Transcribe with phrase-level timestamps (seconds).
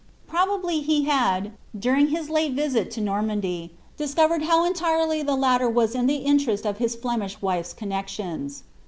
[0.25, 5.93] Probably he had, during his late visit to Normandy, discovered how entirely the latter was
[5.93, 8.63] in the interest of his Flemish wife^s connexions.